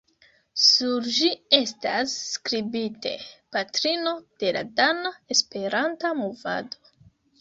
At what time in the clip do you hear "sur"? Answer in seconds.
0.67-1.09